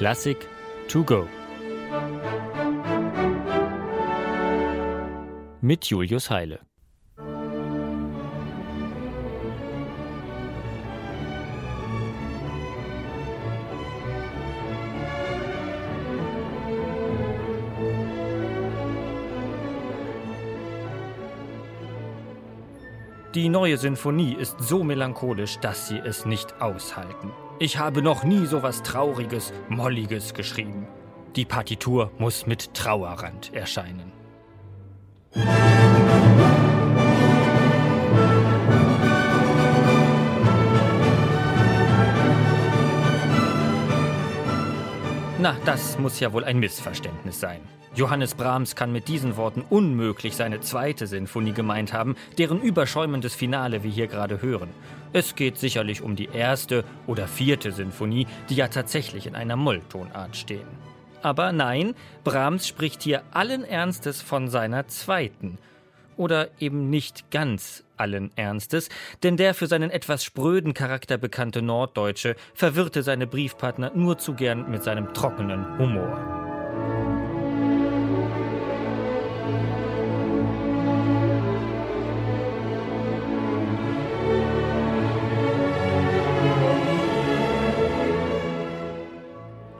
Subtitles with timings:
[0.00, 0.48] Klassik
[0.88, 1.28] to go.
[5.60, 6.60] Mit Julius Heile.
[23.34, 27.30] Die neue Sinfonie ist so melancholisch, dass Sie es nicht aushalten.
[27.62, 30.88] Ich habe noch nie so was Trauriges, Molliges geschrieben.
[31.36, 34.12] Die Partitur muss mit Trauerrand erscheinen.
[45.38, 47.60] Na, das muss ja wohl ein Missverständnis sein.
[47.94, 53.82] Johannes Brahms kann mit diesen Worten unmöglich seine zweite Sinfonie gemeint haben, deren überschäumendes Finale
[53.82, 54.70] wir hier gerade hören.
[55.12, 60.36] Es geht sicherlich um die erste oder vierte Sinfonie, die ja tatsächlich in einer Molltonart
[60.36, 60.68] stehen.
[61.20, 65.58] Aber nein, Brahms spricht hier allen Ernstes von seiner zweiten.
[66.16, 68.88] Oder eben nicht ganz allen Ernstes,
[69.22, 74.70] denn der für seinen etwas spröden Charakter bekannte Norddeutsche verwirrte seine Briefpartner nur zu gern
[74.70, 76.39] mit seinem trockenen Humor.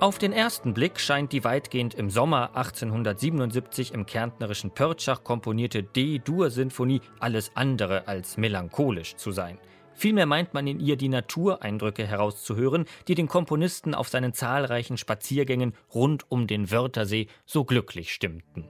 [0.00, 7.00] Auf den ersten Blick scheint die weitgehend im Sommer 1877 im kärntnerischen Pörtschach komponierte D-Dur-Sinfonie
[7.18, 9.58] alles andere als melancholisch zu sein.
[9.94, 15.74] Vielmehr meint man in ihr die Natureindrücke herauszuhören, die den Komponisten auf seinen zahlreichen Spaziergängen
[15.92, 18.68] rund um den Wörthersee so glücklich stimmten.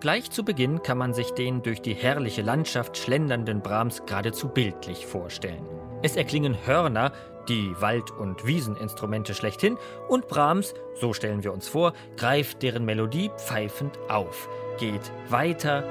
[0.00, 5.06] Gleich zu Beginn kann man sich den durch die herrliche Landschaft schlendernden Brahms geradezu bildlich
[5.06, 5.62] vorstellen.
[6.02, 7.12] Es erklingen Hörner,
[7.50, 9.76] die Wald- und Wieseninstrumente schlechthin,
[10.08, 14.48] und Brahms, so stellen wir uns vor, greift deren Melodie pfeifend auf,
[14.78, 15.84] geht weiter,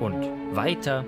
[0.00, 1.04] und weiter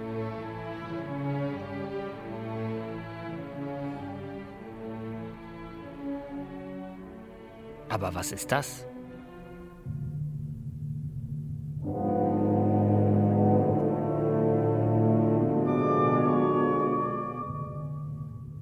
[7.93, 8.87] Aber was ist das?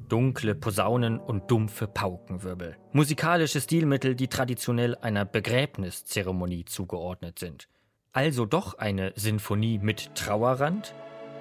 [0.09, 2.77] Dunkle Posaunen und dumpfe Paukenwirbel.
[2.91, 7.69] Musikalische Stilmittel, die traditionell einer Begräbniszeremonie zugeordnet sind.
[8.11, 10.93] Also doch eine Sinfonie mit Trauerrand?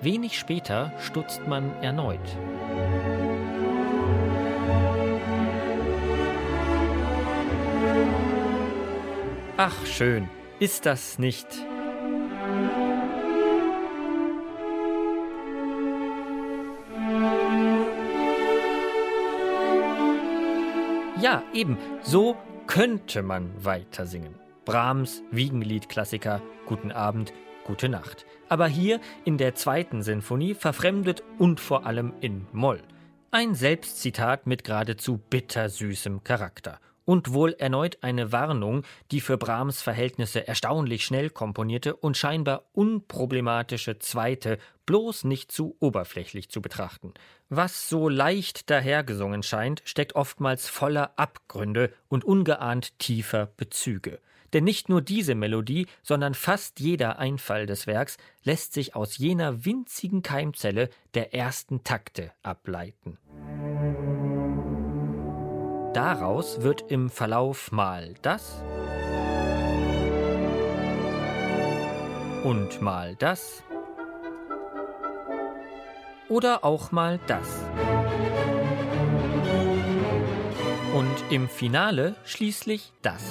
[0.02, 2.20] Wenig später stutzt man erneut.
[9.58, 10.30] Ach schön,
[10.60, 11.48] ist das nicht.
[21.22, 24.36] Ja, eben, so könnte man weiter singen.
[24.64, 27.34] Brahms Wiegenlied-Klassiker Guten Abend,
[27.66, 28.26] gute Nacht.
[28.48, 32.82] Aber hier in der zweiten Sinfonie verfremdet und vor allem in Moll.
[33.32, 36.80] Ein Selbstzitat mit geradezu bittersüßem Charakter
[37.10, 43.98] und wohl erneut eine Warnung, die für Brahms Verhältnisse erstaunlich schnell komponierte und scheinbar unproblematische
[43.98, 47.16] zweite bloß nicht zu oberflächlich zu betrachten.
[47.50, 54.20] Was so leicht dahergesungen scheint, steckt oftmals voller Abgründe und ungeahnt tiefer Bezüge.
[54.54, 59.66] Denn nicht nur diese Melodie, sondern fast jeder Einfall des Werks lässt sich aus jener
[59.66, 63.18] winzigen Keimzelle der ersten Takte ableiten.
[65.94, 68.62] Daraus wird im Verlauf mal das
[72.44, 73.64] und mal das
[76.30, 77.48] oder auch mal das.
[80.94, 83.24] Und im Finale schließlich das.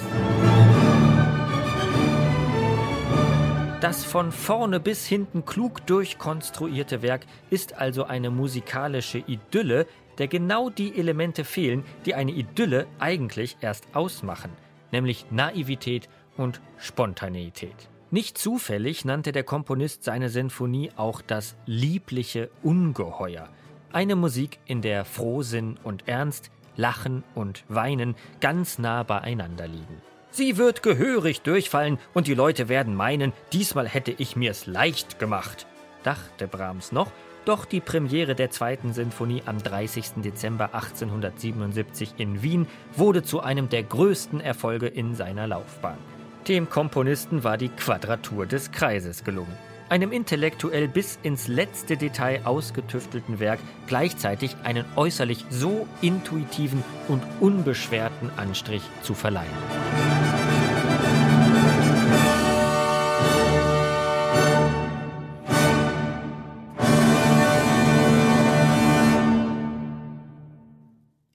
[3.80, 9.86] Das von vorne bis hinten klug durchkonstruierte Werk ist also eine musikalische Idylle,
[10.18, 14.50] der genau die Elemente fehlen, die eine Idylle eigentlich erst ausmachen,
[14.92, 17.88] nämlich Naivität und Spontaneität.
[18.10, 23.48] Nicht zufällig nannte der Komponist seine Sinfonie auch das liebliche Ungeheuer.
[23.92, 30.00] Eine Musik, in der Frohsinn und Ernst, Lachen und Weinen ganz nah beieinander liegen.
[30.30, 35.66] Sie wird gehörig durchfallen und die Leute werden meinen, diesmal hätte ich mir's leicht gemacht,
[36.02, 37.10] dachte Brahms noch,
[37.48, 40.22] doch die Premiere der zweiten Sinfonie am 30.
[40.22, 45.98] Dezember 1877 in Wien wurde zu einem der größten Erfolge in seiner Laufbahn.
[46.46, 49.56] Dem Komponisten war die Quadratur des Kreises gelungen
[49.88, 58.30] einem intellektuell bis ins letzte Detail ausgetüftelten Werk gleichzeitig einen äußerlich so intuitiven und unbeschwerten
[58.36, 59.48] Anstrich zu verleihen.